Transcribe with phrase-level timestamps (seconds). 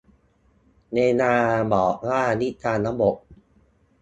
[0.93, 1.33] เวลา
[1.73, 3.15] บอกว่าวิจารณ์ "ระบบ"